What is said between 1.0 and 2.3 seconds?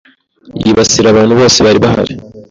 abantu bose bari bahari